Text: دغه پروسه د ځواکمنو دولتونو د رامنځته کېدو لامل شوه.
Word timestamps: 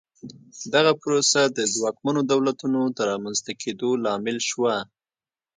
دغه 0.73 0.91
پروسه 1.01 1.41
د 1.57 1.59
ځواکمنو 1.73 2.21
دولتونو 2.31 2.81
د 2.97 2.99
رامنځته 3.11 3.51
کېدو 3.61 3.89
لامل 4.03 4.37
شوه. 4.49 4.75